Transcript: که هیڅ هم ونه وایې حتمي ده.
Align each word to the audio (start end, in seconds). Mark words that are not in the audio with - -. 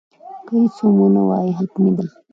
که 0.45 0.51
هیڅ 0.61 0.75
هم 0.83 0.93
ونه 1.01 1.21
وایې 1.29 1.57
حتمي 1.59 1.91
ده. 1.97 2.05